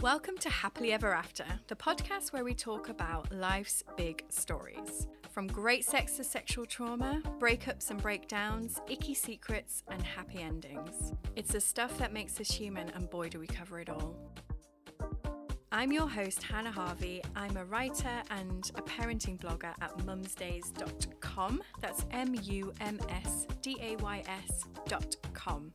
[0.00, 5.08] Welcome to Happily Ever After, the podcast where we talk about life's big stories.
[5.28, 11.14] From great sex to sexual trauma, breakups and breakdowns, icky secrets, and happy endings.
[11.34, 14.14] It's the stuff that makes us human, and boy, do we cover it all.
[15.78, 17.22] I'm your host, Hannah Harvey.
[17.36, 21.62] I'm a writer and a parenting blogger at mumsdays.com.
[21.80, 25.70] That's M U M S D A Y S.com.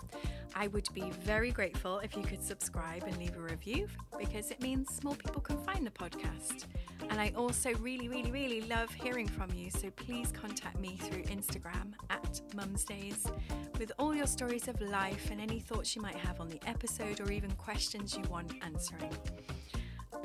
[0.56, 3.88] I would be very grateful if you could subscribe and leave a review
[4.20, 6.66] because it means more people can find the podcast.
[7.10, 9.72] And I also really, really, really love hearing from you.
[9.72, 13.32] So please contact me through Instagram at mumsdays
[13.80, 17.22] with all your stories of life and any thoughts you might have on the episode
[17.22, 19.14] or even questions you want answering.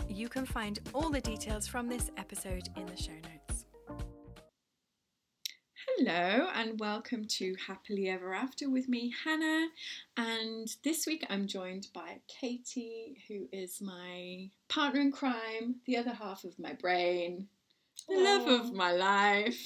[0.07, 3.65] You can find all the details from this episode in the show notes.
[5.97, 9.69] Hello, and welcome to Happily Ever After with me, Hannah.
[10.17, 16.13] And this week I'm joined by Katie, who is my partner in crime, the other
[16.13, 17.49] half of my brain,
[18.09, 18.25] the Aww.
[18.25, 19.61] love of my life.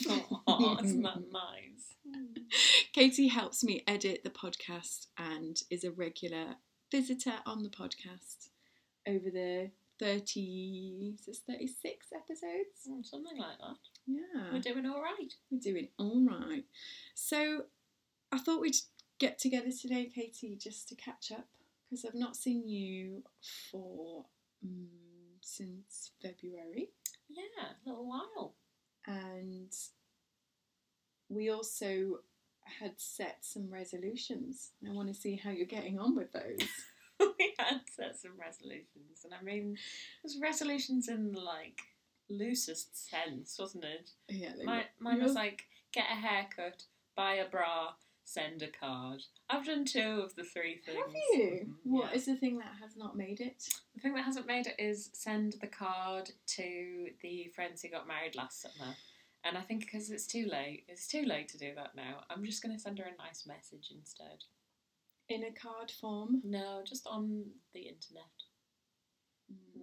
[0.46, 1.96] Oh, isn't that nice?
[2.92, 6.56] Katie helps me edit the podcast and is a regular
[6.90, 8.48] visitor on the podcast
[9.06, 9.70] over the
[10.02, 12.90] 30, is this 36 episodes?
[12.90, 13.76] Mm, something like that.
[14.06, 14.52] Yeah.
[14.52, 15.32] We're doing all right.
[15.48, 16.64] We're doing all right.
[17.14, 17.62] So
[18.32, 18.74] I thought we'd
[19.20, 21.46] get together today, Katie, just to catch up
[21.88, 23.22] because I've not seen you
[23.70, 24.24] for
[24.64, 24.88] um,
[25.40, 26.88] since February.
[27.28, 28.54] Yeah, a little while.
[29.06, 29.72] And
[31.28, 32.20] we also
[32.64, 34.70] had set some resolutions.
[34.84, 36.66] I want to see how you're getting on with those.
[37.38, 39.76] we had set some resolutions, and I mean,
[40.22, 41.80] there's resolutions in the like
[42.28, 44.10] loosest sense, wasn't it?
[44.28, 44.52] Yeah.
[44.64, 46.84] My, mine was like get a haircut,
[47.16, 47.92] buy a bra,
[48.24, 49.22] send a card.
[49.50, 50.98] I've done two of the three things.
[50.98, 51.66] Have you?
[51.66, 52.16] Mm-hmm, what yeah.
[52.16, 53.64] is the thing that has not made it?
[53.94, 58.08] The thing that hasn't made it is send the card to the friends who got
[58.08, 58.94] married last summer.
[59.44, 62.22] And I think because it's too late, it's too late to do that now.
[62.30, 64.44] I'm just going to send her a nice message instead
[65.32, 66.40] in a card form?
[66.44, 67.44] No, just on
[67.74, 68.24] the internet.
[69.52, 69.82] Mm.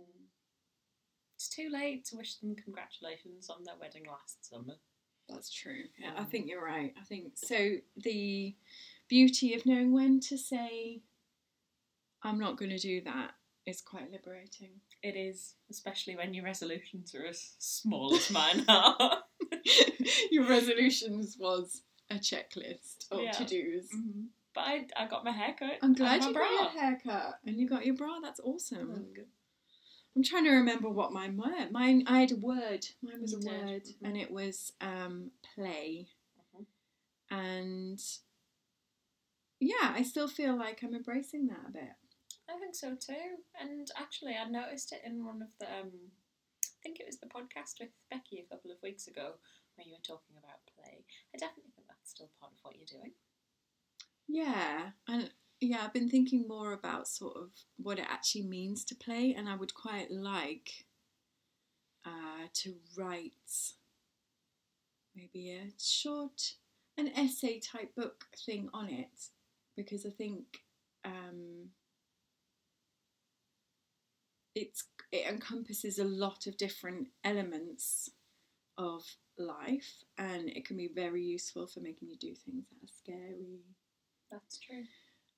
[1.35, 4.75] It's too late to wish them congratulations on their wedding last summer.
[5.27, 5.83] That's true.
[5.97, 6.93] Yeah, I think you're right.
[6.99, 7.75] I think so.
[7.97, 8.55] The
[9.07, 11.01] beauty of knowing when to say,
[12.23, 13.31] I'm not going to do that
[13.65, 14.71] is quite liberating.
[15.03, 19.19] It is, especially when your resolutions are as small as mine are.
[20.31, 23.31] your resolutions was a checklist of yeah.
[23.31, 23.87] to dos.
[23.95, 24.25] Mm-hmm.
[24.55, 25.77] But I, I got my haircut.
[25.81, 26.43] I'm glad you bra.
[26.43, 28.19] got your hair cut and you got your bra.
[28.21, 29.05] That's awesome.
[29.17, 29.25] Mm.
[30.15, 31.69] I'm trying to remember what mine were.
[31.71, 32.85] Mine, I had a word.
[33.01, 33.51] Mine was you a did.
[33.51, 34.05] word, mm-hmm.
[34.05, 36.07] and it was um, play.
[36.55, 37.35] Mm-hmm.
[37.35, 38.01] And
[39.59, 41.95] yeah, I still feel like I'm embracing that a bit.
[42.49, 43.43] I think so too.
[43.61, 45.67] And actually, I noticed it in one of the.
[45.67, 45.91] Um,
[46.63, 49.35] I think it was the podcast with Becky a couple of weeks ago
[49.75, 51.03] where you were talking about play.
[51.35, 53.11] I definitely think that's still part of what you're doing.
[54.29, 55.29] Yeah, and
[55.59, 59.49] yeah, I've been thinking more about sort of what it actually means to play, and
[59.49, 60.85] I would quite like
[62.05, 63.33] uh, to write
[65.15, 66.53] maybe a short,
[66.97, 69.29] an essay type book thing on it,
[69.75, 70.45] because I think
[71.05, 71.69] um,
[74.55, 78.09] it's it encompasses a lot of different elements
[78.77, 79.03] of
[79.37, 83.61] life, and it can be very useful for making you do things that are scary
[84.31, 84.83] that's true.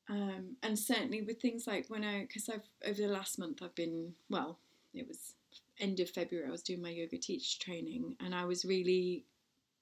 [0.09, 3.75] Um, and certainly with things like when I, because I've over the last month I've
[3.75, 4.57] been well,
[4.94, 5.35] it was
[5.79, 9.25] end of February I was doing my yoga teach training, and I was really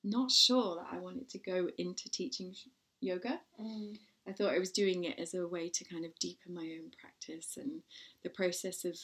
[0.04, 2.54] not sure that I wanted to go into teaching
[3.02, 3.40] yoga.
[3.60, 3.98] Mm.
[4.28, 6.92] I thought I was doing it as a way to kind of deepen my own
[7.02, 7.82] practice, and
[8.24, 8.98] the process of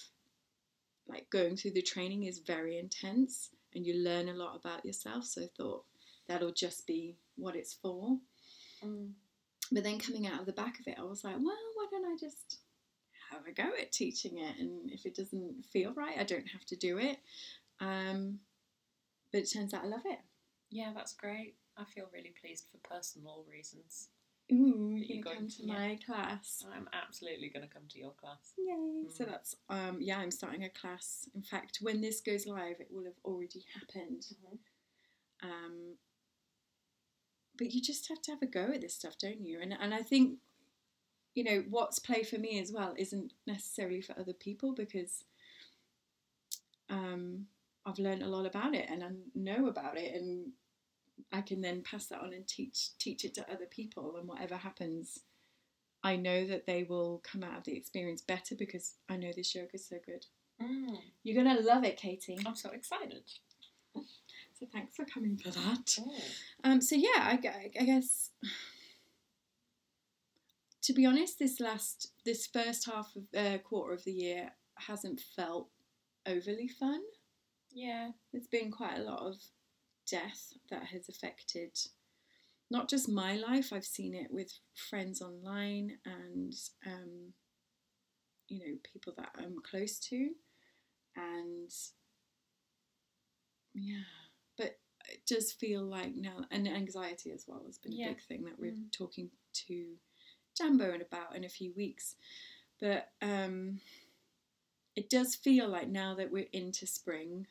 [1.08, 5.26] like going through the training is very intense, and you learn a lot about yourself.
[5.26, 5.86] So I thought
[6.28, 8.18] that'll just be what it's for.
[8.86, 9.14] Mm
[9.72, 12.06] but then coming out of the back of it, I was like, well, why don't
[12.06, 12.60] I just
[13.32, 14.60] have a go at teaching it?
[14.60, 17.18] And if it doesn't feel right, I don't have to do it.
[17.80, 18.40] Um,
[19.32, 20.20] but it turns out I love it.
[20.70, 21.56] Yeah, that's great.
[21.78, 24.10] I feel really pleased for personal reasons.
[24.52, 25.74] Ooh, you can come to yeah.
[25.74, 26.64] my class.
[26.74, 28.54] I'm absolutely going to come to your class.
[28.58, 28.76] Yay!
[28.76, 29.12] Mm.
[29.12, 31.28] So that's um, yeah, I'm starting a class.
[31.34, 34.26] In fact, when this goes live, it will have already happened.
[34.32, 35.50] Mm-hmm.
[35.50, 35.96] Um,
[37.58, 39.60] but you just have to have a go at this stuff, don't you?
[39.62, 40.38] And and I think,
[41.34, 45.24] you know, what's play for me as well isn't necessarily for other people because
[46.90, 47.48] um,
[47.86, 50.52] I've learned a lot about it and I know about it, and
[51.32, 54.16] I can then pass that on and teach teach it to other people.
[54.18, 55.20] And whatever happens,
[56.04, 59.56] I know that they will come out of the experience better because I know this
[59.56, 60.26] yoga is so good.
[60.62, 60.98] Mm.
[61.24, 62.40] You're gonna love it, Katie.
[62.46, 63.24] I'm so excited.
[64.60, 65.98] So thanks for coming for that.
[66.64, 67.40] Um, so yeah, I,
[67.80, 68.32] I guess
[70.84, 75.20] to be honest, this last this first half of uh, quarter of the year hasn't
[75.36, 75.70] felt
[76.26, 77.02] overly fun.
[77.72, 78.12] Yeah.
[78.32, 79.36] There's been quite a lot of
[80.10, 81.78] death that has affected
[82.72, 83.72] not just my life.
[83.74, 84.52] I've seen it with
[84.90, 86.54] friends online and
[86.86, 87.34] um,
[88.48, 90.30] you know people that I'm close to,
[91.16, 91.72] and
[93.74, 94.04] yeah,
[95.10, 98.08] it does feel like now and anxiety as well has been Yeah.
[98.08, 98.92] a big thing that we're Mm.
[98.92, 99.98] talking to
[100.58, 102.16] Jambo and about in a few weeks,
[102.80, 103.82] but um,
[104.96, 107.48] it does feel like now that we're into spring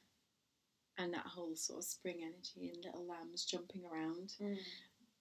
[0.96, 4.58] and that whole sort of spring energy and little lambs jumping around Mm.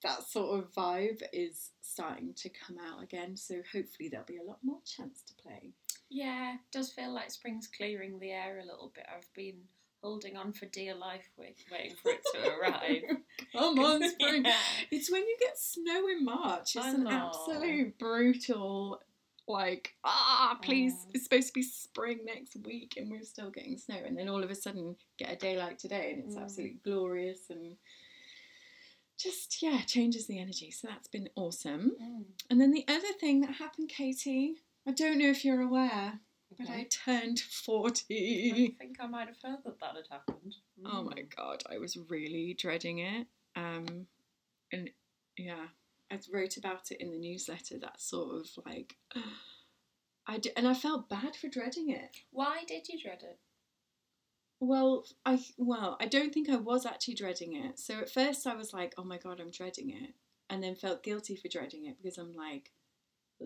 [0.02, 4.42] that sort of vibe is starting to come out again so hopefully there'll be a
[4.42, 5.72] lot more chance to play
[6.10, 9.06] Yeah, it does feel like spring's clearing the air a little bit.
[9.08, 9.66] I've been
[10.04, 13.02] holding on for dear life, wait, waiting for it to arrive.
[13.52, 14.56] come on spring Yeah.
[14.90, 17.10] it's when you get snow in march it's I an know.
[17.10, 19.00] absolute brutal
[19.48, 23.96] like ah please it's supposed to be spring next week and we're still getting snow
[24.06, 26.42] and then all of a sudden get a day like today and it's Mm.
[26.42, 27.76] absolutely glorious and
[29.18, 32.24] just yeah changes the energy so that's been awesome Mm.
[32.50, 34.56] And then the other thing that happened, Katie,
[34.86, 36.20] I don't know if you're aware,
[36.58, 38.74] but I turned 40.
[38.78, 40.56] I think I might have heard that that had happened.
[40.84, 41.36] Oh my Mm.
[41.36, 43.26] god, I was really dreading it.
[43.56, 44.06] Um,
[44.72, 44.90] and
[45.36, 45.68] yeah,
[46.10, 47.78] I wrote about it in the newsletter.
[47.78, 48.96] That sort of like,
[50.26, 52.16] I d- and I felt bad for dreading it.
[52.30, 53.38] Why did you dread it?
[54.60, 57.78] Well, I well, I don't think I was actually dreading it.
[57.78, 60.14] So at first I was like, "Oh my god, I'm dreading it,"
[60.48, 62.70] and then felt guilty for dreading it because I'm like,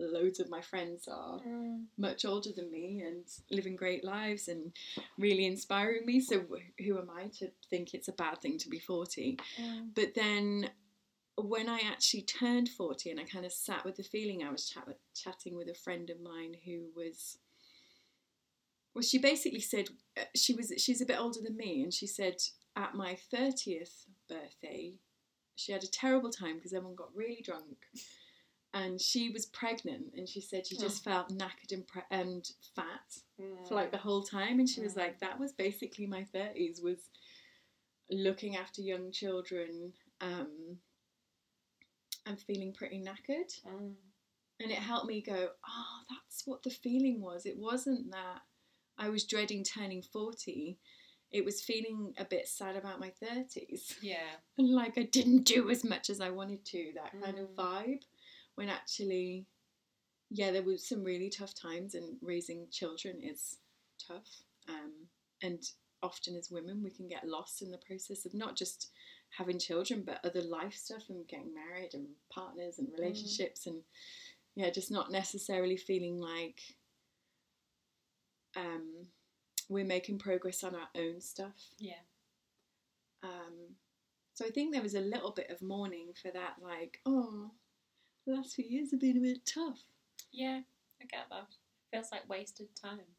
[0.07, 1.85] loads of my friends are Mm.
[1.97, 4.71] much older than me and living great lives and
[5.17, 6.19] really inspiring me.
[6.21, 6.45] So
[6.79, 9.37] who am I to think it's a bad thing to be 40?
[9.57, 9.93] Mm.
[9.93, 10.71] But then
[11.35, 14.69] when I actually turned 40 and I kind of sat with the feeling, I was
[14.69, 17.37] chat- chatting with a friend of mine who was.
[18.93, 22.07] Well, she basically said uh, she was she's a bit older than me, and she
[22.07, 22.37] said
[22.75, 24.95] at my thirtieth birthday,
[25.55, 27.85] she had a terrible time because everyone got really drunk,
[28.73, 33.17] and she was pregnant, and she said she just felt knackered and, pre- and fat
[33.67, 34.97] for like the whole time, and she was Mm.
[34.97, 37.09] like, that was basically my thirties was
[38.11, 40.77] looking after young children, um,
[42.25, 43.95] and feeling pretty knackered Mm.
[44.59, 47.45] and it helped me go, oh, that's what the feeling was.
[47.45, 48.41] It wasn't that
[48.97, 50.77] I was dreading turning 40,
[51.31, 53.95] it was feeling a bit sad about my 30s.
[54.01, 54.35] Yeah.
[54.57, 57.55] And like I didn't do as much as I wanted to, that kind of Mm.
[57.55, 58.03] vibe.
[58.59, 59.45] When actually,
[60.29, 63.55] yeah, there were some really tough times, and raising children is
[64.05, 64.27] tough.
[64.67, 65.07] Um,
[65.41, 65.63] and
[66.03, 68.89] often as women, we can get lost in the process of not just
[69.37, 73.81] having children, but other life stuff and getting married and partners and relationships, and
[74.55, 76.59] yeah, just not necessarily feeling like
[78.57, 79.07] um,
[79.69, 81.55] we're making progress on our own stuff.
[81.77, 82.03] Yeah.
[83.23, 83.77] Um,
[84.33, 87.51] so I think there was a little bit of mourning for that, like, oh,
[88.29, 89.79] the last few years have been a bit tough.
[90.31, 90.61] Yeah,
[91.01, 91.47] I get that.
[91.91, 93.15] Feels like wasted time.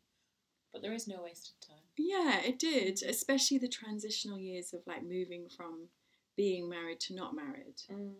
[0.73, 1.83] But there is no wasted time.
[1.97, 5.89] Yeah, it did, especially the transitional years of like moving from
[6.37, 7.83] being married to not married.
[7.91, 8.13] Mm.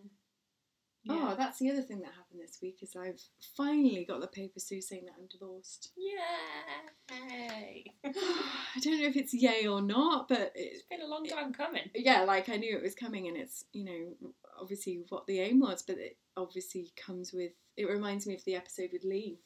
[1.09, 3.21] Oh, that's the other thing that happened this week is I've
[3.57, 5.91] finally got the paper Sue saying that I'm divorced.
[5.97, 7.85] Yay!
[8.05, 11.53] I don't know if it's yay or not, but it, it's been a long time
[11.53, 11.89] coming.
[11.95, 15.59] yeah, like I knew it was coming, and it's you know obviously what the aim
[15.59, 17.51] was, but it obviously comes with.
[17.77, 19.39] It reminds me of the episode with Lee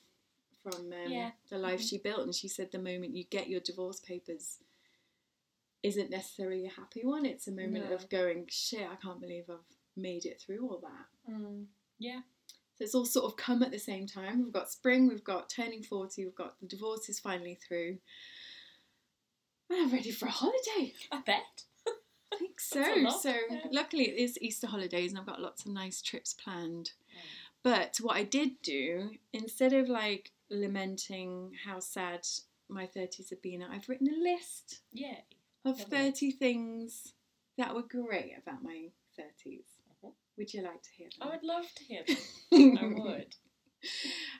[0.64, 1.32] from um, Yeah.
[1.50, 1.90] the life Mhm.
[1.90, 4.60] she built, and she said the moment you get your divorce papers
[5.84, 7.26] isn't necessarily a happy one.
[7.26, 7.96] It's a moment No.
[7.96, 9.60] of going, shit, I can't believe I've
[9.96, 11.32] made it through all that.
[11.32, 11.68] Mm.
[12.00, 12.22] Yeah.
[12.78, 14.44] So it's all sort of come at the same time.
[14.44, 18.00] We've got spring, we've got turning 40, we've got the divorce is finally through.
[19.70, 20.94] And I'm ready for a holiday.
[21.12, 21.64] I bet.
[22.36, 22.80] I think so.
[22.84, 23.60] That's a lot, So yeah.
[23.72, 26.92] luckily it is Easter holidays and I've got lots of nice trips planned.
[27.64, 32.22] But what I did do, instead of like lamenting how sad
[32.70, 35.22] my 30s have been, I've written a list Yeah.
[35.64, 35.98] of Lovely.
[35.98, 37.14] 30 things
[37.58, 39.66] that were great about my 30s.
[40.04, 40.12] Mhm.
[40.38, 41.28] Would you like to hear them?
[41.28, 42.78] I would love to hear them.
[42.78, 43.36] I would.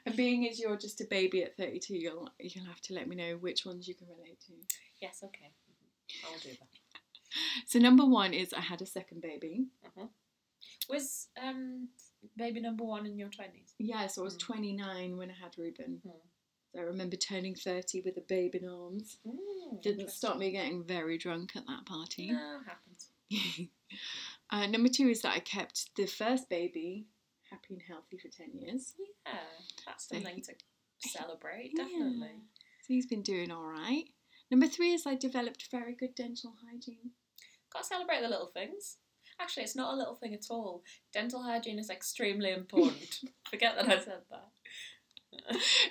[0.06, 3.16] And being as you're just a baby at 32, you'll you'll have to let me
[3.16, 4.54] know which ones you can relate to.
[5.02, 5.50] Yes, okay.
[5.70, 6.26] Mhm.
[6.26, 6.75] I'll do that.
[7.68, 9.66] So number one is I had a second baby.
[10.90, 11.90] Was um
[12.38, 13.74] Baby number one in your twenties.
[13.78, 14.40] Yeah, so I was Mm.
[14.40, 16.02] 29 when I had Ruben.
[16.06, 16.12] Mm.
[16.74, 19.18] So I remember turning 30 with a babe in arms.
[19.26, 22.32] Mm, Didn't stop me getting very drunk at that party.
[22.32, 23.12] No, happens.
[24.50, 27.06] uh, number two is that I kept the first baby
[27.52, 28.94] happy and healthy for 10 years.
[29.26, 29.34] Yeah,
[29.86, 30.54] that's So something to
[31.10, 31.72] celebrate.
[31.76, 31.84] Yeah.
[31.84, 32.42] Definitely.
[32.82, 34.06] So he's been doing all right.
[34.52, 37.12] Number three is I developed very good dental hygiene.
[37.76, 38.98] Got to celebrate the little things.
[39.40, 40.82] Actually, it's not a little thing at all.
[41.12, 43.20] Dental hygiene is extremely important.
[43.50, 44.48] Forget that I said that.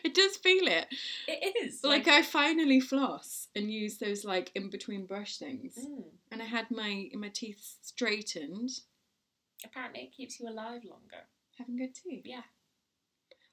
[0.02, 0.86] It does feel it.
[1.28, 1.80] It is.
[1.84, 5.78] Like I finally floss and use those like in between brush things.
[5.78, 6.04] Mm.
[6.32, 8.70] And I had my my teeth straightened,
[9.62, 11.28] Apparently, it keeps you alive longer.
[11.58, 12.22] having good teeth.
[12.24, 12.42] Yeah.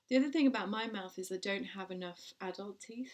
[0.09, 3.11] The other thing about my mouth is I don't have enough adult teeth.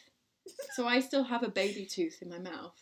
[0.73, 2.79] So I still have a baby tooth in my mouth.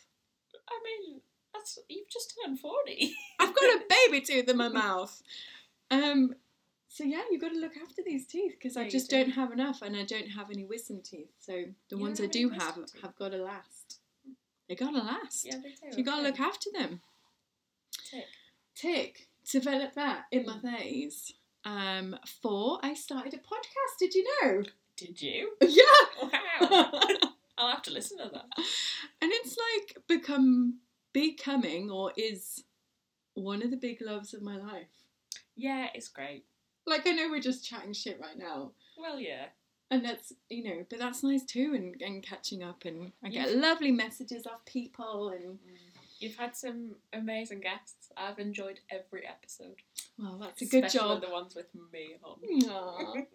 [0.68, 1.20] I mean,
[1.66, 3.14] that's you've just turned forty.
[3.40, 5.22] I've got a baby tooth in my mouth.
[5.90, 6.34] Um
[6.88, 9.16] so yeah, you've got to look after these teeth because Yeah, I just do.
[9.22, 11.28] don't have enough and I don't have any wisdom teeth.
[11.40, 11.52] So
[11.90, 12.94] the You ones I do have teeth?
[13.02, 13.98] have got to last.
[14.68, 15.44] They got to last.
[15.44, 15.92] yeah, they do.
[15.92, 17.00] So you got to look after them.
[18.10, 18.24] Tick.
[18.74, 19.28] Tick.
[19.50, 21.32] Develop that in my thirties.
[21.64, 23.98] Um, four, I started a podcast.
[23.98, 24.62] Did you know?
[24.96, 25.52] Did you?
[25.60, 25.82] Yeah.
[26.22, 27.00] Wow.
[27.58, 28.46] I'll have to listen to that.
[29.20, 30.78] and it's like become
[31.16, 32.64] becoming or is
[33.34, 34.88] one of the big loves of my life.
[35.56, 36.44] Yeah, it's great.
[36.86, 38.72] Like I know we're just chatting shit right now.
[38.98, 39.46] Well, yeah.
[39.90, 43.56] And that's you know, but that's nice too and, and catching up and I get
[43.56, 45.58] lovely messages off people and
[46.18, 48.10] You've had some amazing guests.
[48.16, 49.76] I've enjoyed every episode.
[50.18, 51.22] well that's a good Especially job.
[51.22, 53.26] The ones with me on.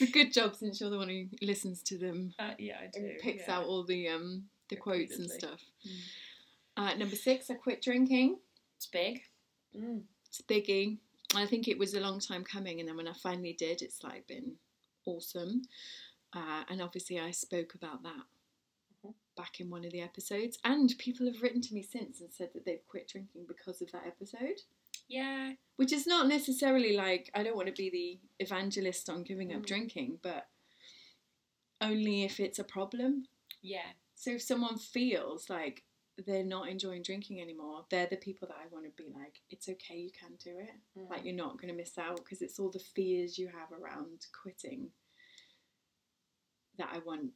[0.00, 2.86] It's a good job since you're the one who listens to them Uh, yeah, I
[2.86, 3.00] do.
[3.00, 3.56] and picks yeah.
[3.58, 5.60] out all the um the quotes and stuff.
[5.86, 5.90] Mm.
[6.76, 8.38] Uh, number six, I quit drinking.
[8.76, 9.22] It's big.
[9.76, 10.02] Mm.
[10.28, 10.98] It's biggie.
[11.34, 14.02] I think it was a long time coming, and then when I finally did, it's
[14.02, 14.52] like been
[15.06, 15.62] awesome.
[16.32, 18.24] Uh, and obviously, I spoke about that
[19.04, 19.14] Mhm.
[19.36, 22.52] back in one of the episodes, and people have written to me since and said
[22.52, 24.62] that they've quit drinking because of that episode.
[25.08, 25.54] Yeah.
[25.76, 29.62] Which is not necessarily like I don't want to be the evangelist on giving up
[29.62, 29.66] Mm.
[29.66, 30.48] drinking, but
[31.80, 33.28] only if it's a problem.
[33.60, 33.92] Yeah.
[34.14, 35.84] So if someone feels like
[36.26, 39.68] they're not enjoying drinking anymore, they're the people that I want to be like, it's
[39.68, 40.74] okay, you can do it.
[40.98, 41.10] Mm.
[41.10, 44.26] Like you're not going to miss out because it's all the fears you have around
[44.42, 44.88] quitting
[46.78, 47.30] that I want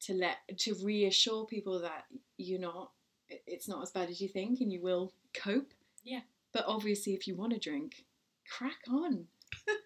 [0.00, 2.04] to let to reassure people that
[2.36, 2.90] you're not
[3.28, 5.72] it's not as bad as you think and you will cope.
[6.04, 6.20] Yeah.
[6.52, 8.04] But obviously if you want to drink,
[8.50, 9.26] crack on.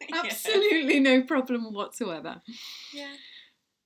[0.08, 0.22] Yeah.
[0.24, 2.42] Absolutely no problem whatsoever.
[2.92, 3.12] Yeah.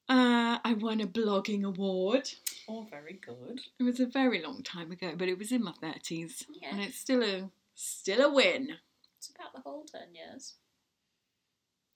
[0.08, 2.30] Uh, I won a blogging award.
[2.66, 3.60] All very good.
[3.78, 6.70] It was a very long time ago, but it was in my thirties, Yeah.
[6.72, 8.78] and it's still a still a win.
[9.18, 10.54] It's about the whole 10 years.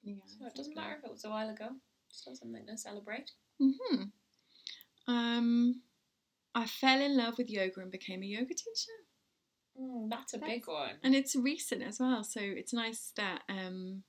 [0.02, 1.68] Yeah, So it doesn't matter if it was a while ago.
[2.10, 3.30] Still something to celebrate.
[3.58, 4.04] hmm
[5.06, 5.82] Um,
[6.54, 8.92] I fell in love with yoga and became a yoga teacher,
[9.78, 10.98] Mm, that's a That's- big one.
[11.04, 12.24] and it's recent as well.
[12.24, 14.02] So it's nice that um,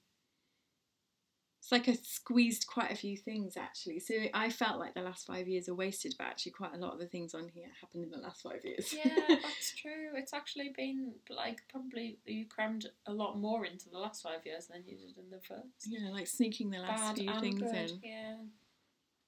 [1.70, 4.00] it's like I squeezed quite a few things actually.
[4.00, 6.94] So I felt like the last five years are wasted, but actually quite a lot
[6.94, 8.92] of the things on here happened in the last five years.
[8.94, 10.10] yeah, that's true.
[10.16, 14.66] It's actually been like probably you crammed a lot more into the last five years
[14.66, 15.86] than you did in the first.
[15.86, 17.76] yeah, like sneaking the last Bad few things good.
[17.76, 18.00] in.
[18.04, 18.36] Yeah.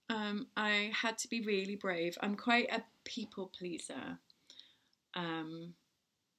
[0.09, 2.17] um, I had to be really brave.
[2.21, 4.17] I'm quite a people pleaser.
[5.13, 5.75] Um,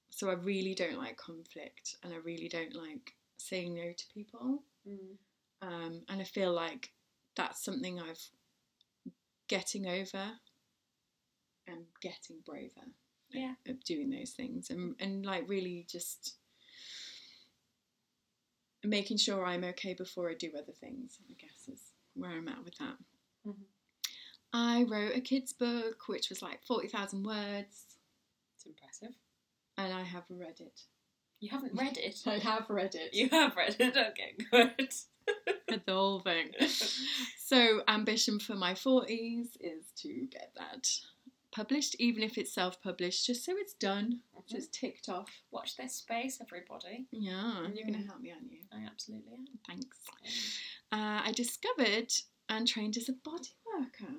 [0.09, 4.63] so I really don't like conflict and I really don't like saying no to people.
[4.87, 5.15] Mm.
[5.63, 6.91] Um, and I feel like
[7.37, 8.19] that's something I've
[9.47, 10.31] getting over
[11.67, 12.87] and getting braver
[13.31, 13.53] Yeah.
[13.67, 16.35] of doing those things and, and like really just
[18.83, 21.81] making sure I'm okay before I do other things, I guess is
[22.15, 22.97] where I'm at with that.
[23.45, 23.63] Mhm.
[24.51, 27.85] I wrote a kid's book which was like 40,000 words
[28.55, 29.15] It's impressive.
[29.77, 30.81] and I have read it.
[31.39, 32.21] You haven't read it.
[32.25, 33.13] I have read it.
[33.13, 33.95] You have read it.
[33.95, 34.93] Okay, good.
[35.67, 36.51] the whole thing.
[37.37, 40.89] So, ambition for my 40s is to get that
[41.51, 45.29] published, even if it's self published, just so it's done, so it's ticked off.
[45.51, 47.05] Watch this space, everybody.
[47.11, 48.59] Yeah, you're going to help me, aren't you?
[48.73, 49.45] I absolutely am.
[49.67, 49.97] Thanks.
[50.91, 52.11] Uh, I discovered
[52.49, 54.13] and trained as a body worker.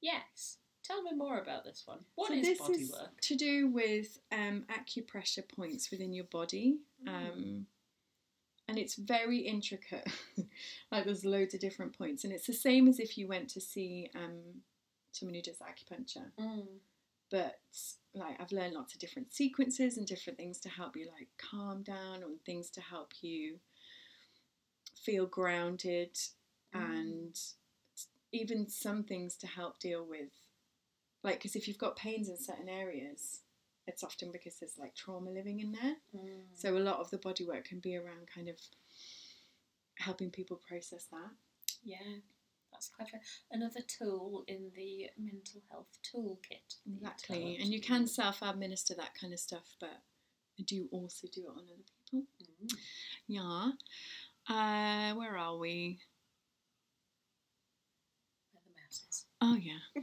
[0.00, 0.58] Yes.
[0.82, 1.98] Tell me more about this one.
[2.14, 3.20] What so is this body is work?
[3.22, 6.78] to do with um, acupressure points within your body.
[7.06, 7.08] Mm.
[7.08, 7.66] Um,
[8.70, 10.08] and it's very intricate.
[10.92, 13.60] like there's loads of different points, and it's the same as if you went to
[13.60, 14.62] see um,
[15.12, 16.30] someone who does acupuncture.
[16.40, 16.66] Mm.
[17.30, 17.58] But
[18.14, 21.82] like I've learned lots of different sequences and different things to help you like calm
[21.82, 23.58] down, and things to help you
[25.04, 26.16] feel grounded
[26.74, 27.00] Mm.
[27.00, 27.40] and
[28.32, 30.28] even some things to help deal with
[31.24, 33.40] like because if you've got pains in certain areas
[33.86, 36.42] it's often because there's like trauma living in there Mm.
[36.54, 38.56] so a lot of the body work can be around kind of
[39.96, 41.30] helping people process that
[41.84, 41.98] Yeah,
[42.72, 43.20] that's clever.
[43.50, 46.76] Another tool in the mental health toolkit.
[46.86, 50.02] exactly and you can self-administer that kind of stuff but
[50.58, 52.26] i do also do it on other people.
[52.62, 52.78] Mm.
[53.26, 53.70] yeah
[54.48, 55.98] uh where are we
[58.52, 59.26] Where the mouse is.
[59.40, 60.02] oh yeah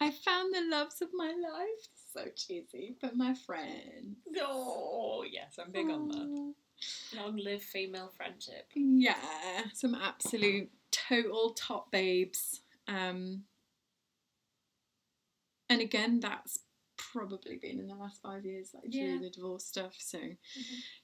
[0.00, 4.16] i found the loves of my life so cheesy but my friends.
[4.40, 6.54] Oh, yes, I'm big on that.
[7.16, 8.68] Long live female friendship.
[8.74, 9.16] Yeah,
[9.72, 12.60] some absolute total top babes.
[12.86, 13.42] Um,
[15.68, 16.60] and again, that's
[16.96, 19.18] probably been in the last five years, like Yeah.
[19.18, 19.96] through the divorce stuff.
[19.98, 20.20] So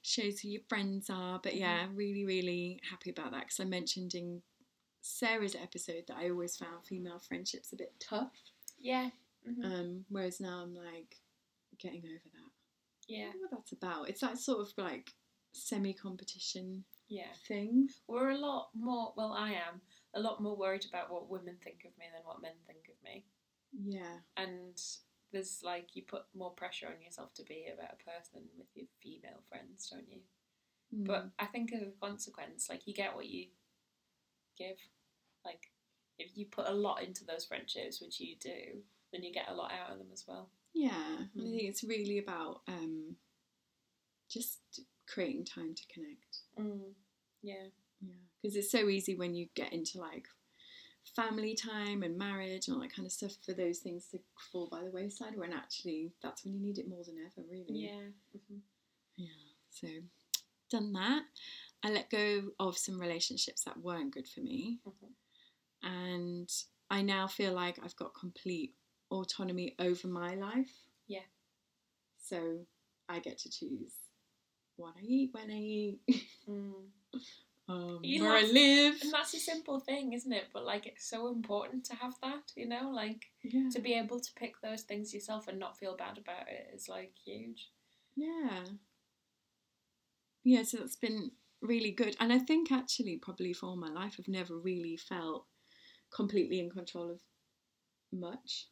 [0.01, 1.39] shows who your friends are.
[1.43, 4.43] But yeah, really, really happy about that because I mentioned in
[5.01, 8.31] Sarah's episode that I always found female friendships a bit tough.
[8.81, 9.09] Yeah.
[9.47, 11.17] mhm, Um, whereas now I'm like
[11.77, 12.51] getting over that.
[13.09, 13.25] I yeah.
[13.31, 14.09] don't know what that's about.
[14.09, 15.11] It's that sort of like
[15.53, 17.33] semi competition Yeah.
[17.47, 17.89] thing.
[18.07, 19.81] We're a lot more, well, I am,
[20.13, 23.01] a lot more worried about what women think of me than what men think of
[23.03, 23.25] me.
[23.73, 24.19] Yeah.
[24.37, 24.81] And
[25.31, 28.87] there's like, you put more pressure on yourself to be a better person with your
[29.01, 30.21] female friends, don't you?
[30.93, 31.05] Mm.
[31.07, 33.47] But I think as a consequence, like, you get what you
[34.57, 34.77] give.
[35.45, 35.70] Like,
[36.25, 39.53] if you put a lot into those friendships, which you do, then you get a
[39.53, 40.49] lot out of them as well.
[40.73, 41.51] Yeah, and I Mm.
[41.51, 43.17] think it's really about um,
[44.29, 44.59] just
[45.07, 46.37] creating time to connect.
[46.57, 46.93] Mm.
[47.41, 47.67] Yeah.
[48.01, 50.27] Yeah, because it's so easy when you get into like
[51.15, 54.19] family time and marriage and all that kind of stuff for those things to
[54.51, 55.37] fall by the wayside.
[55.37, 57.65] When actually, that's when you need it more than ever, really.
[57.85, 58.09] Yeah.
[58.47, 58.59] hmm
[59.17, 59.27] Yeah.
[59.69, 59.87] So
[60.69, 61.23] done that.
[61.83, 65.11] I let go of some relationships that weren't good for me, Mhm.
[65.83, 66.49] And
[66.89, 68.75] I now feel like I've got complete
[69.09, 70.71] autonomy over my life.
[71.07, 71.19] Yeah.
[72.23, 72.65] So
[73.09, 73.93] I get to choose
[74.77, 75.99] what I eat, when I eat,
[76.47, 76.89] Mm.
[77.69, 78.95] um, where I live.
[79.01, 80.45] And that's a simple thing, isn't it?
[80.51, 83.69] But like, it's so important to have that, you know, like Yeah.
[83.71, 86.89] to be able to pick those things yourself and not feel bad about it is
[86.89, 87.69] like huge.
[88.15, 88.63] Yeah.
[90.43, 92.15] Yeah, so that's been really good.
[92.19, 95.45] And I think actually, probably for all my life, I've never really felt
[96.11, 97.19] completely in control of
[98.11, 98.67] much,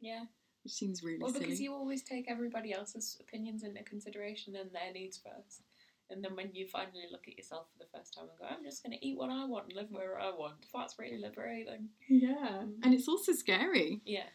[0.00, 0.26] Yeah.
[0.62, 1.64] which seems really Well, because silly.
[1.64, 5.62] you always take everybody else's opinions into consideration and their needs first.
[6.08, 8.62] And then when you finally look at yourself for the first time and go, I'm
[8.64, 11.88] just going to eat what I want and live where I want, that's really liberating.
[12.08, 12.62] Yeah.
[12.82, 14.28] And it's also scary, Yeah.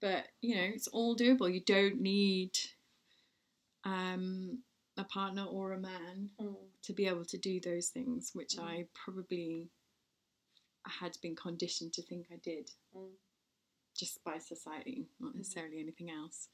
[0.00, 1.52] but you know, it's all doable.
[1.52, 2.58] You don't need
[3.84, 4.62] um,
[4.96, 6.56] a partner or a man Mm.
[6.82, 8.62] to be able to do those things, which Mm.
[8.64, 9.70] I probably
[10.86, 12.70] had been conditioned to think I did.
[12.96, 13.12] Mm.
[13.94, 15.38] Just by society, not Mhm.
[15.38, 16.48] necessarily anything else.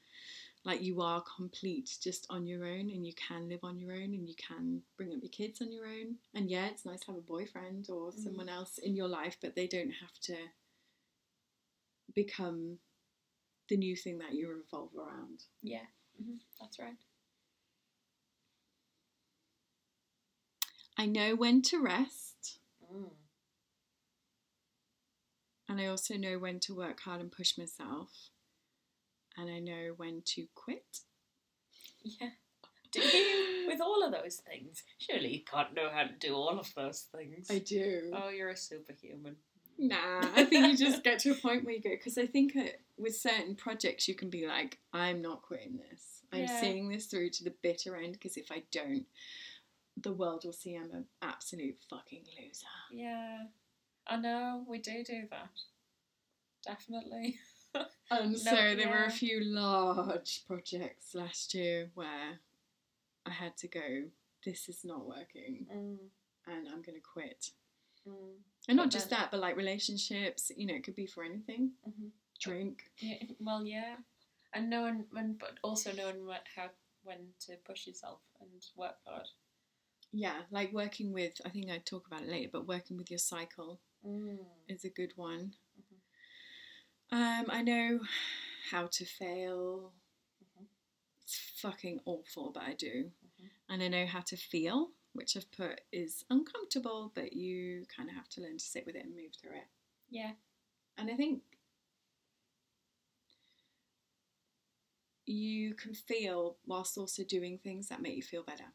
[0.63, 4.13] Like you are complete just on your own and you can live on your own
[4.15, 6.17] and you can bring up your kids on your own.
[6.33, 8.23] And yeah, it's nice to have a boyfriend or Mm.
[8.23, 10.49] someone else in your life, but they don't have to
[12.13, 12.79] become
[13.67, 15.43] the new thing that you revolve around.
[15.61, 15.85] Yeah.
[16.17, 16.97] hmm That's right.
[20.97, 22.59] I know when to rest
[22.91, 23.11] Mm.
[25.67, 28.09] And I also know when to work hard and push myself.
[29.37, 30.99] And I know when to quit.
[32.03, 32.29] Yeah.
[32.91, 33.65] Do you?
[33.67, 34.83] With all of those things.
[34.99, 37.47] Surely you can't know how to do all of those things.
[37.49, 38.11] I do.
[38.13, 39.35] Oh, you're a superhuman.
[39.77, 42.53] Nah, I think you just get to a point where you go, because I think
[42.97, 46.21] with certain projects, you can be like, I'm not quitting this.
[46.31, 46.61] I'm Yeah.
[46.61, 49.05] seeing this through to the bitter end, because if I don't,
[50.01, 52.65] the world will see I'm an absolute fucking loser.
[52.91, 53.45] Yeah.
[54.07, 55.49] I know, we do do that.
[56.65, 57.39] Definitely.
[58.09, 62.39] And No, so there were a few large projects last year where
[63.25, 64.03] I had to go,
[64.45, 65.97] this is not working, Mm,
[66.47, 67.49] and I'm going to quit.
[68.07, 68.35] mm.
[68.69, 71.71] And not just that, but like relationships, you know, it could be for anything.
[71.85, 72.11] Mhm.
[72.39, 72.83] Drink.
[72.99, 73.97] Yeah, well, yeah.
[74.53, 76.69] And knowing when, but also knowing what, how,
[77.03, 79.27] when to push yourself and work hard.
[80.13, 83.17] Yeah, like working with, I think I talk about it later, but working with your
[83.19, 84.45] cycle Mm.
[84.67, 85.55] is a good one.
[85.79, 86.01] Mhm.
[87.11, 87.99] Um, I know
[88.69, 89.93] how to fail.
[90.43, 90.67] Mhm.
[91.23, 93.11] It's fucking awful, but I do.
[93.23, 93.49] Mhm.
[93.69, 98.15] And I know how to feel, which I've put is uncomfortable, but you kind of
[98.15, 99.67] have to learn to sit with it and move through it.
[100.09, 100.35] Yeah.
[100.97, 101.43] And I think
[105.25, 108.71] you can feel whilst also doing things that make you feel better.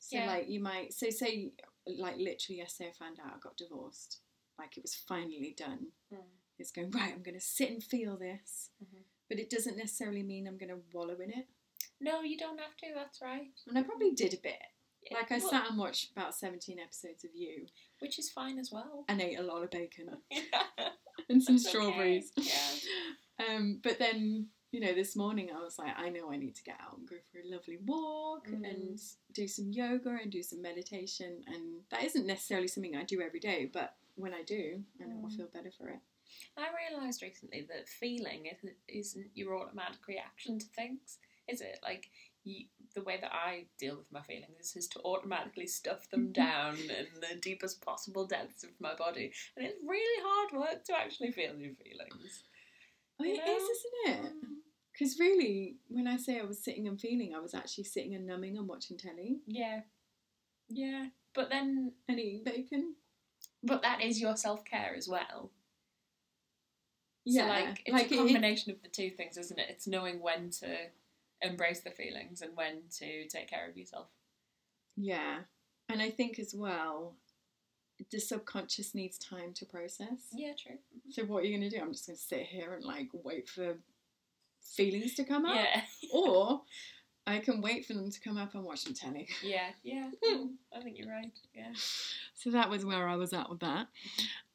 [0.00, 0.26] So Yeah.
[0.26, 1.54] like you might so say
[1.86, 4.20] like literally yesterday I found out I got divorced.
[4.58, 5.88] Like it was finally done.
[6.12, 6.18] Mm.
[6.58, 7.12] It's going right.
[7.12, 9.02] I'm going to sit and feel this, Mhm.
[9.28, 11.48] but it doesn't necessarily mean I'm going to wallow in it.
[12.00, 12.86] No, you don't have to.
[12.94, 13.48] That's right.
[13.66, 14.62] And I probably did a bit.
[15.10, 17.66] Yeah, Like I well, sat and watched about 17 episodes of You
[17.98, 19.04] which is fine as well.
[19.08, 20.08] and ate a lot of bacon
[21.28, 21.70] and some That's okay.
[21.78, 22.32] strawberries.
[22.36, 22.54] Yeah.
[23.48, 26.64] Um, but then, you know, this morning I was like, I know I need to
[26.64, 28.64] get out and go for a lovely walk Mm.
[28.68, 29.00] and
[29.32, 31.44] do some yoga and do some meditation.
[31.46, 35.20] And that isn't necessarily something I do every day, but when I do, I know
[35.22, 35.36] I'll Mm.
[35.36, 36.00] feel better for it.
[36.56, 41.78] I realised recently that feeling isn't, isn't your automatic reaction to things, is it?
[41.84, 42.10] Like,
[42.42, 46.74] you, the way that I deal with my feelings is to automatically stuff them down
[46.78, 49.32] in the deepest possible depths of my body.
[49.56, 52.42] And it's really hard work to actually feel your feelings.
[53.20, 53.56] Oh, You it know?
[53.56, 54.32] is, isn't it?
[54.96, 58.26] Because really, when I say I was sitting and feeling, I was actually sitting and
[58.26, 59.80] numbing and watching telly Yeah.
[60.68, 61.08] Yeah.
[61.34, 62.94] But then, and eating bacon.
[63.62, 65.50] but that is your self care as well.
[67.24, 69.66] Yeah, So like it's like a it- combination of the two things, isn't it?
[69.70, 70.76] It's knowing when to
[71.42, 74.06] embrace the feelings and when to take care of yourself.
[74.96, 75.40] Yeah,
[75.88, 77.14] and I think as well,
[78.10, 80.28] the subconscious needs time to process.
[80.32, 80.78] Yeah, true.
[81.10, 81.82] So what are you going to do?
[81.82, 83.74] I'm just going to sit here and like wait for
[84.64, 86.62] feelings to come up, Yeah, or
[87.26, 89.28] I can wait for them to come up and watch them telly.
[89.42, 90.10] yeah, yeah.
[90.76, 91.32] I think you're right.
[91.54, 91.72] Yeah.
[92.34, 93.86] So that was where I was at with that.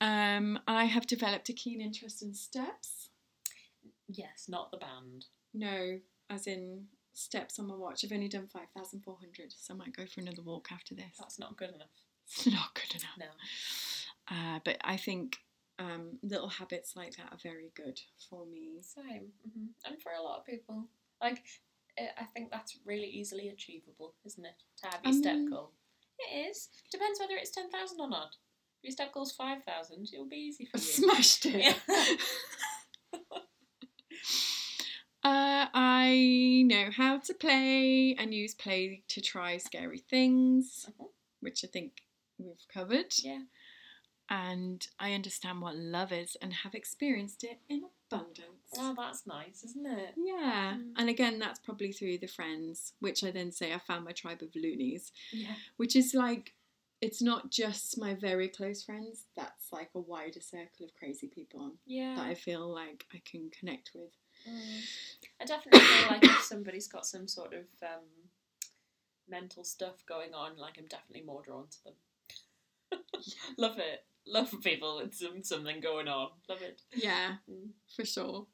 [0.01, 3.09] Um, I have developed a keen interest in steps.
[4.07, 5.25] Yes, not the band.
[5.53, 8.03] No, as in steps on my watch.
[8.05, 10.93] I've only done five thousand four hundred, so I might go for another walk after
[10.95, 11.15] this.
[11.19, 11.87] That's not good enough.
[12.27, 13.17] It's not good enough.
[13.19, 14.35] No.
[14.35, 15.37] Uh, but I think
[15.79, 18.81] um, little habits like that are very good for me.
[18.81, 19.31] Same.
[19.53, 20.87] hmm And for a lot of people,
[21.21, 21.41] like
[21.97, 24.55] eh, I think that's really easily achievable, isn't it?
[24.83, 25.71] To have your step Um, goal.
[26.19, 26.67] It is.
[26.91, 28.35] Depends whether it's ten thousand or not.
[28.77, 30.83] If your step goal's five thousand, it'll be easy for you.
[30.83, 31.55] smashed it.
[31.63, 31.73] Yeah.
[35.23, 41.07] uh, I know how to play and use play to try scary things, Mhm.
[41.41, 42.01] which I think
[42.37, 43.13] we've covered.
[43.21, 43.43] Yeah.
[44.29, 48.45] And I understand what love is and have experienced it in abundance.
[48.77, 50.13] Oh, that's nice, isn't it?
[50.17, 50.93] Yeah, Mm.
[50.97, 54.41] and again, that's probably through the friends, which I then say I found my tribe
[54.43, 55.55] of loonies, Yeah.
[55.77, 56.53] which is like,
[57.01, 61.73] it's not just my very close friends, that's like a wider circle of crazy people
[61.85, 62.15] Yeah.
[62.15, 64.11] that I feel like I can connect with.
[64.47, 64.81] Mm.
[65.41, 68.05] I definitely feel like if somebody's got some sort of um,
[69.27, 71.93] mental stuff going on, like I'm definitely more drawn to them.
[73.57, 74.05] Love it.
[74.31, 76.29] Love people with some something going on.
[76.47, 76.81] Love it.
[76.93, 77.71] Yeah, Mm.
[77.95, 78.47] for sure.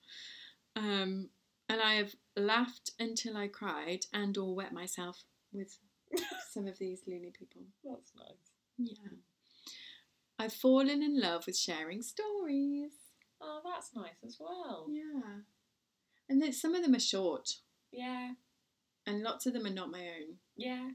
[0.76, 1.30] Um,
[1.68, 5.78] and I have laughed until I cried and or wet myself with
[6.52, 7.64] some of these loony people.
[7.84, 8.52] That's nice.
[8.78, 9.18] Yeah.
[10.40, 12.92] I've fallen in love with sharing stories.
[13.42, 14.88] Oh, that's nice as well.
[14.90, 15.40] Yeah.
[16.30, 17.50] And then some of them are short,
[17.92, 18.34] Yeah.
[19.06, 20.38] and lots of them are not my own.
[20.56, 20.90] Yeah.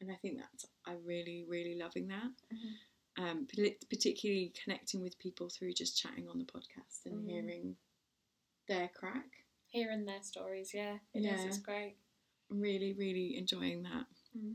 [0.00, 2.30] And I think that's, I'm really, really loving that.
[2.52, 2.74] Mhm.
[3.18, 3.48] Um,
[3.90, 7.28] particularly connecting with people through just chatting on the podcast and Mm.
[7.28, 7.76] hearing
[8.68, 9.44] their crack.
[9.66, 10.98] Hearing their stories, yeah.
[11.12, 11.24] it is.
[11.24, 11.46] Yeah.
[11.46, 11.96] It's great.
[12.48, 14.06] I'm really, really enjoying that.
[14.36, 14.54] Mm.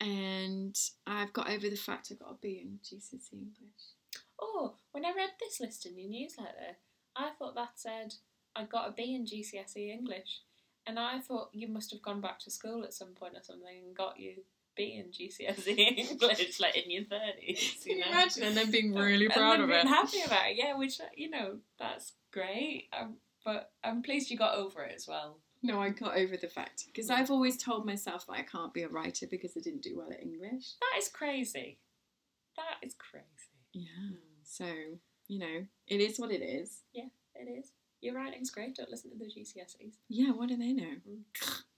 [0.00, 3.94] And I've got over the fact I got a B in GCSE English.
[4.38, 6.76] Oh, when I read this list in your newsletter,
[7.16, 8.14] I thought that said
[8.54, 10.42] I got a B in GCSE English.
[10.86, 13.78] And I thought you must have gone back to school at some point or something
[13.86, 14.42] and got you
[14.76, 15.76] B in GCSE
[16.10, 17.82] English, like in your 30s.
[17.82, 18.10] Can You you know?
[18.10, 18.42] imagine?
[18.44, 19.86] And then being really proud of being it.
[19.86, 22.88] happy about it, yeah, which, you know, that's great.
[22.98, 25.38] Um, but I'm pleased you got over it as well.
[25.64, 28.82] No, I got over the fact because I've always told myself that I can't be
[28.82, 30.72] a writer because I didn't do well at English.
[30.80, 31.78] That is crazy.
[32.56, 33.26] That is crazy.
[33.72, 34.16] Yeah.
[34.42, 34.66] So
[35.28, 36.82] you know, it is what it is.
[36.92, 37.06] Yeah,
[37.36, 37.70] it is.
[38.00, 38.74] Your writing's great.
[38.74, 39.94] Don't listen to the GCSEs.
[40.08, 40.32] Yeah.
[40.32, 40.94] What do they know?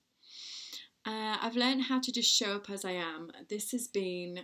[1.07, 1.11] Mm.
[1.11, 3.31] Uh, I've learned how to just show up as I am.
[3.49, 4.41] This has been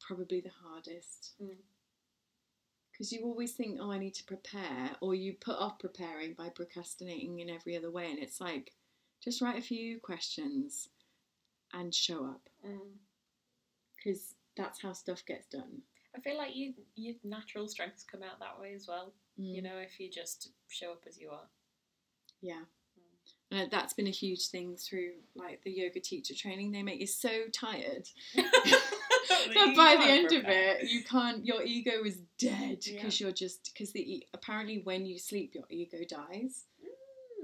[0.00, 1.34] probably the hardest.
[1.42, 1.56] Mm.
[2.92, 6.48] Because you always think, oh, I need to prepare, or you put off preparing by
[6.48, 8.08] procrastinating in every other way.
[8.10, 8.72] And it's like,
[9.22, 10.88] just write a few questions
[11.72, 12.48] and show up.
[12.64, 12.98] Mm.
[13.96, 15.82] Because that's how stuff gets done.
[16.16, 19.12] I feel like you, your natural strengths come out that way as well.
[19.40, 19.54] Mm.
[19.56, 21.48] You know, if you just show up as you are.
[22.40, 22.62] Yeah.
[23.70, 26.72] That's been a huge thing through like the yoga teacher training.
[26.72, 31.44] They make you so tired that by the end of it, you can't.
[31.44, 32.94] Your ego is dead Yeah.
[32.96, 36.64] because you're just because the apparently when you sleep, your ego dies.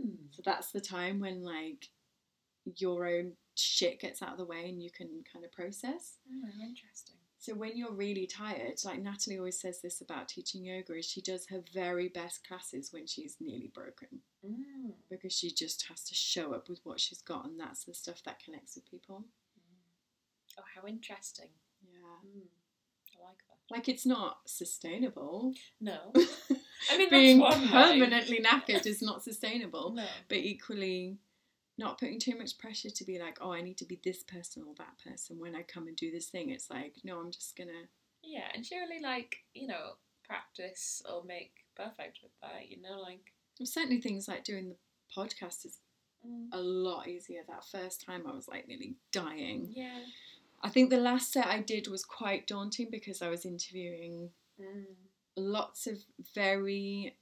[0.01, 0.17] Mm.
[0.31, 1.89] So that's the time when like
[2.77, 6.17] your own shit gets out of the way and you can kind of process.
[6.29, 7.17] Oh, interesting.
[7.43, 11.23] So when you're really tired, like Natalie always says this about teaching yoga, is she
[11.23, 14.93] does her very best classes when she's nearly broken Mm.
[15.11, 18.23] because she just has to show up with what she's got, and that's the stuff
[18.25, 19.25] that connects with people.
[20.59, 21.49] Oh, how interesting.
[21.83, 22.43] Yeah, Mm.
[23.19, 23.59] I like that.
[23.75, 25.55] like it's not sustainable.
[25.81, 26.13] No.
[26.91, 27.69] I mean, Being way.
[27.71, 29.93] permanently knackered is not sustainable.
[29.93, 30.07] No.
[30.29, 31.19] but equally
[31.81, 34.63] not putting too much pressure to be like, oh, I need to be this person
[34.69, 36.51] or that person when I come and do this thing.
[36.51, 37.89] It's like, no, I'm just gonna.
[38.23, 39.93] Yeah, and surely, like, you know,
[40.25, 43.33] practice or make perfect with that, you know, like.
[43.65, 44.77] Certainly, things like doing the
[45.17, 45.79] podcast is
[46.27, 46.49] Mm.
[46.53, 47.41] a lot easier.
[47.49, 49.73] That first time, I was like nearly dying.
[49.75, 50.05] Yeah.
[50.63, 54.85] I think the last set I did was quite daunting because I was interviewing Mm.
[55.37, 55.97] lots of
[56.35, 57.17] very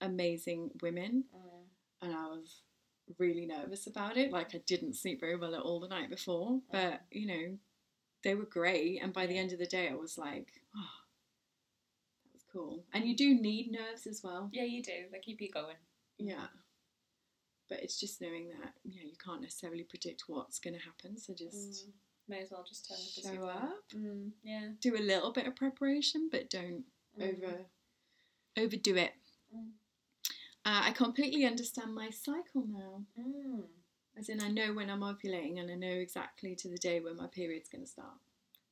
[0.00, 1.64] amazing women, Mm.
[2.00, 2.62] and I was
[3.18, 4.30] really nervous about it.
[4.32, 7.58] Like I didn't sleep very well at all the night before, but you know,
[8.24, 9.00] they were great.
[9.02, 10.96] And by the end of the day, I was like, oh,
[12.24, 12.84] that was cool.
[12.92, 14.48] And you do need nerves as well.
[14.52, 15.06] Yeah, you do.
[15.12, 15.76] They keep you going.
[16.18, 16.46] Yeah.
[17.68, 21.18] But it's just knowing that you know you can't necessarily predict what's going to happen.
[21.18, 21.92] So just Mm.
[22.30, 24.32] May as well just turn up show up, Mm.
[24.42, 24.68] Yeah.
[24.80, 26.84] do a little bit of preparation, but don't
[27.18, 27.22] Mm.
[27.34, 27.64] over
[28.56, 29.12] overdo it.
[30.68, 33.02] Uh, I completely understand my cycle now.
[33.18, 33.62] Mm.
[34.18, 37.16] As in, I know when I'm ovulating and I know exactly to the day when
[37.16, 38.18] my period's going to start.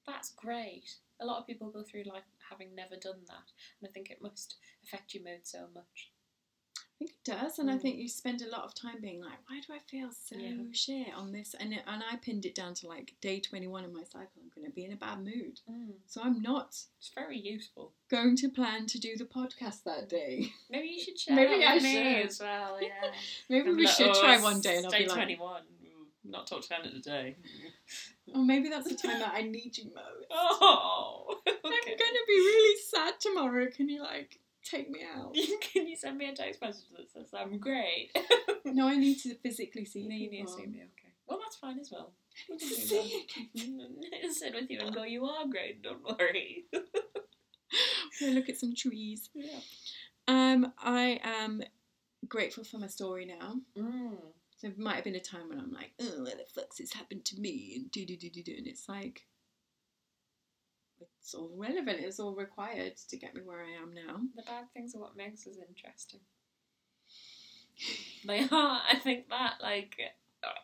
[0.07, 0.95] That's great.
[1.23, 3.49] A lot of people go through life having never done that,
[3.81, 6.11] and I think it must affect your mood so much.
[6.97, 7.83] I think it does, and I Mm.
[7.83, 10.55] think you spend a lot of time being like, why do I feel so Yeah.
[10.73, 11.53] shit on this?
[11.53, 14.41] And it, and I pinned it down to like day 21 in my cycle.
[14.43, 15.61] I'm going to be in a bad mood.
[15.71, 15.93] Mm.
[16.07, 17.93] So I'm not It's very useful.
[18.09, 20.55] going to plan to do the podcast that day.
[20.71, 22.27] Maybe you should share Maybe I with me should.
[22.29, 22.79] as well.
[22.83, 23.13] Yeah.
[23.51, 25.65] Maybe I'm we like, should "Oh, try one day and I'll be like, twenty-one.
[25.65, 27.37] Mm, Not talked about it today.
[28.35, 30.27] oh, maybe that's the time that I need you most.
[30.31, 31.41] Oh.
[31.47, 33.67] I'm going to be really sad tomorrow.
[33.71, 35.35] Can you like take me out?
[35.73, 38.11] Can you send me a text message that says I'm great?
[38.65, 40.09] no, I need to physically see you.
[40.09, 40.79] No, you need to see me.
[40.79, 41.13] Okay.
[41.29, 42.13] Well, that's fine as well.
[42.49, 43.27] I We need can to do see
[44.23, 44.33] that.
[44.33, 45.03] Sit with you and go.
[45.05, 45.83] You are great.
[45.83, 46.65] Don't worry.
[46.73, 49.29] Go look at some trees.
[49.35, 49.59] yeah.
[50.29, 51.63] Um, I am
[52.29, 53.57] grateful for my story now.
[53.77, 54.17] Mm.
[54.59, 56.93] So it might have been a time when I'm like, oh, what the fuck's this
[56.95, 57.75] happened to me?
[57.77, 58.55] And do do do do do.
[58.57, 59.27] And it's like,
[61.27, 61.99] it's all relevant.
[61.99, 64.21] It's all required to get me where I am now.
[64.37, 66.21] The bad things are what makes us interesting.
[68.25, 68.81] They are.
[68.89, 70.13] I think that like it,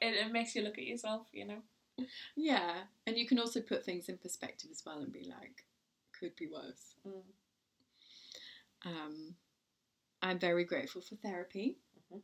[0.00, 1.26] it makes you look at yourself.
[1.32, 2.06] You know.
[2.36, 2.74] Yeah,
[3.08, 5.64] and you can also put things in perspective as well and be like,
[6.18, 6.94] could be worse.
[7.04, 7.22] Mm.
[8.86, 9.34] Um,
[10.22, 11.78] I'm very grateful for therapy.
[12.12, 12.20] Mhm.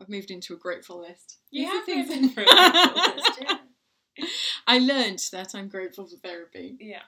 [0.00, 1.38] I've moved into a grateful list.
[1.50, 3.58] You have things- through a list, yeah.
[4.68, 6.76] I learned that I'm grateful for therapy.
[6.80, 7.02] Yeah.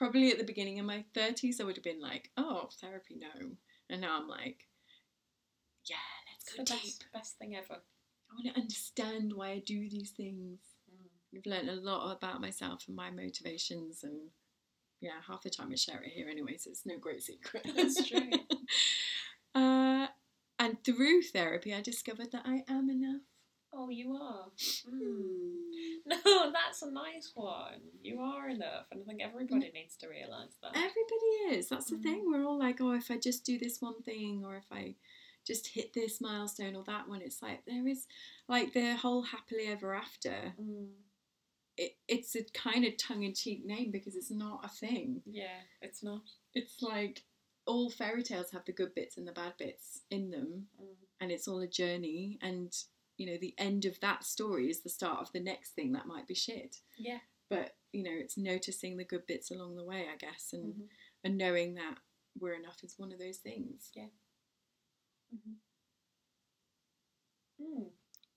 [0.00, 3.50] Probably at the beginning of my 30s, I would have been like, oh, therapy, no.
[3.90, 4.66] And now I'm like,
[5.84, 5.96] yeah,
[6.32, 6.82] let's go deep.
[6.82, 7.74] best, best thing ever.
[7.74, 10.60] I want to understand why I do these things.
[10.90, 11.36] Mm.
[11.36, 14.30] I've learned a lot about myself and my motivations, and
[15.02, 17.70] yeah, half the time I share it here anyway, so it's no great secret.
[17.76, 18.30] That's true.
[19.54, 20.06] uh,
[20.58, 23.20] and through therapy, I discovered that I am enough.
[23.72, 24.46] Oh, you are.
[24.88, 25.54] Mm.
[26.06, 27.80] No, that's a nice one.
[28.02, 30.70] You are enough, and I think everybody needs to realise that.
[30.74, 31.68] Everybody is.
[31.68, 32.02] That's the Mm.
[32.02, 32.24] thing.
[32.26, 34.96] We're all like, oh, if I just do this one thing, or if I
[35.46, 38.06] just hit this milestone or that one, it's like there is
[38.48, 40.54] like the whole happily ever after.
[40.60, 40.88] Mm.
[41.76, 45.22] It, it's a kind of tongue in cheek name because it's not a thing.
[45.26, 46.22] Yeah, it's not.
[46.54, 47.22] It's like
[47.66, 50.94] all fairy tales have the good bits and the bad bits in them, Mm.
[51.20, 52.38] and it's all a journey.
[52.42, 52.72] And
[53.20, 56.06] you know, the end of that story is the start of the next thing that
[56.06, 56.76] might be shit.
[56.96, 57.18] Yeah.
[57.50, 60.88] But you know, it's noticing the good bits along the way, I guess, and Mhm.
[61.24, 61.98] and knowing that
[62.38, 63.90] we're enough is one of those things.
[63.94, 64.06] Yeah.
[67.60, 67.90] Mm.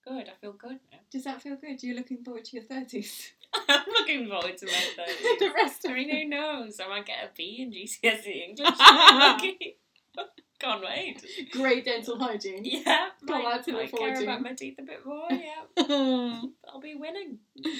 [0.06, 0.28] Good.
[0.28, 0.98] I feel good now.
[1.10, 1.82] Does that feel good?
[1.82, 3.32] You're looking forward to your thirties.
[3.68, 6.78] I'm looking forward to my 30s the rest of I mean, who knows?
[6.80, 8.78] I might get a B in GCSE English.
[10.64, 11.22] Can't wait.
[11.52, 12.64] Great dental hygiene.
[12.64, 15.26] Yeah, Got might, to might care about my teeth a bit more.
[15.30, 15.66] Yeah,
[16.68, 17.38] I'll be winning.
[17.56, 17.70] Yay.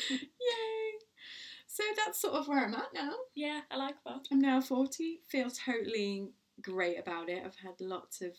[1.67, 3.13] So that's sort of where I'm at now.
[3.35, 4.27] Yeah, I like that.
[4.31, 5.21] I'm now 40.
[5.29, 6.29] Feel totally
[6.61, 7.43] great about it.
[7.45, 8.33] I've had lots of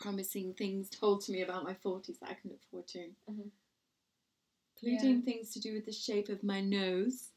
[0.00, 3.10] promising things told to me about my 40s that I can look forward to.
[3.30, 3.50] Mhm.
[4.82, 7.30] Including things to do with the shape of my nose,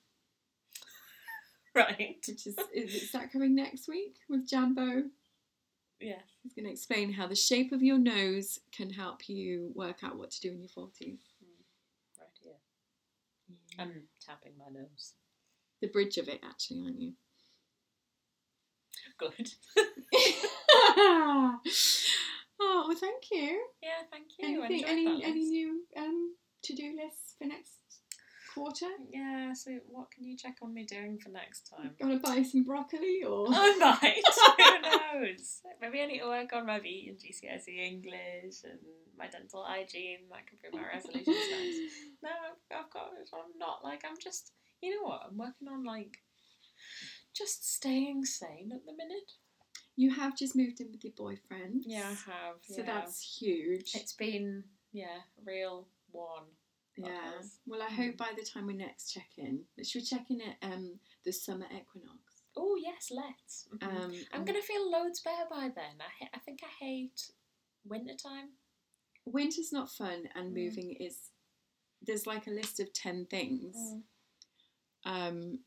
[1.75, 2.17] Right.
[2.27, 5.04] which is, is, is that coming next week with Jambo?
[6.02, 6.20] Yeah.
[6.44, 10.18] He's going to explain how the shape of your nose can help you work out
[10.18, 11.20] what to do in your 40s.
[12.18, 12.54] Right here.
[13.78, 15.14] I'm tapping my nose.
[15.82, 17.14] The bridge of it, actually, aren't you?
[19.18, 19.52] Good.
[20.94, 21.60] oh,
[22.60, 23.66] well, thank you.
[23.82, 24.64] Yeah, thank you.
[24.64, 27.81] Anything, any any new um, to do lists for next
[28.54, 28.88] quarter?
[29.12, 31.92] Yeah, so what can you check on me doing for next time?
[32.00, 33.48] Gonna buy some broccoli or?
[33.50, 34.24] I might.
[34.58, 35.62] Who knows?
[35.82, 38.80] Maybe I need to work on my V and GCSE English and
[39.18, 40.30] my dental hygiene.
[40.32, 41.80] That could be my resolutions next.
[42.24, 43.10] No, I've, I've got.
[43.34, 44.52] I'm not like I'm just.
[44.82, 45.22] You know what?
[45.30, 46.18] I'm working on like
[47.36, 49.32] just staying sane at the minute.
[49.96, 51.84] You have just moved in with your boyfriend.
[51.86, 52.56] Yeah, I have.
[52.64, 52.86] So yeah.
[52.86, 53.92] that's huge.
[53.94, 56.44] It's been yeah, real one.
[56.97, 57.32] Yeah.
[57.65, 60.58] Well, I hope by the time we next check in, should we check in at
[60.62, 62.19] um the summer equinox?
[62.58, 63.67] Oh yes, let's.
[63.73, 63.84] Mhm.
[64.04, 65.95] Um, I'm gonna feel loads better by then.
[66.01, 67.32] I ha- I think I hate
[67.86, 68.49] winter time.
[69.25, 70.56] winter's not fun, and Mm.
[70.65, 71.30] moving is.
[72.01, 73.75] There's like a list of ten things.
[73.75, 74.04] Mm.
[75.04, 75.60] um,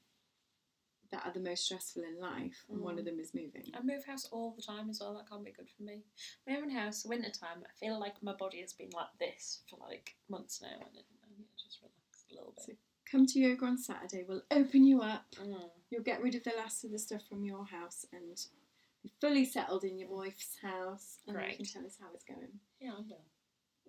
[1.10, 3.10] that are the most stressful in life, and one of Mm.
[3.10, 3.70] them is moving.
[3.74, 5.14] I move house all the time as well.
[5.14, 6.02] That can't be good for me.
[6.46, 7.64] Moving house, winter time.
[7.64, 11.06] I feel like my body has been like this for like months now, and it,
[11.22, 12.76] I need to just relax a little bit.
[13.10, 14.24] Come to yoga on Saturday.
[14.28, 15.24] We'll open you up.
[15.40, 15.70] Mm.
[15.90, 18.40] You'll get rid of the last of the stuff from your house and
[19.02, 21.18] be fully settled in your wife's house.
[21.26, 21.72] And you can Great.
[21.72, 22.48] tell us how it's going.
[22.80, 23.24] Yeah, I will.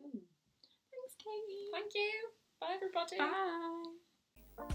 [0.05, 0.19] Mm.
[0.91, 1.69] Thanks, Katie.
[1.73, 2.11] Thank you.
[2.59, 3.17] Bye, everybody.
[3.17, 4.65] Bye.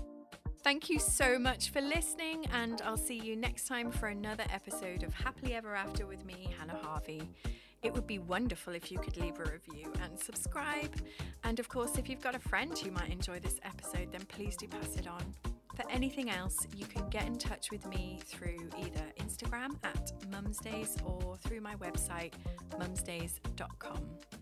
[0.62, 5.02] Thank you so much for listening, and I'll see you next time for another episode
[5.02, 7.22] of Happily Ever After with me, Hannah Harvey.
[7.82, 10.94] It would be wonderful if you could leave a review and subscribe.
[11.44, 14.56] And of course, if you've got a friend who might enjoy this episode, then please
[14.56, 15.34] do pass it on.
[15.74, 21.02] For anything else, you can get in touch with me through either Instagram at mumsdays
[21.04, 22.34] or through my website
[22.78, 24.39] mumsdays.com.